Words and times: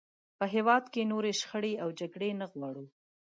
په 0.37 0.45
هېواد 0.53 0.83
کې 0.93 1.09
نورې 1.11 1.31
شخړې 1.39 1.73
او 1.83 1.89
جګړې 1.99 2.29
نه 2.39 2.45
غواړو. 2.51 2.85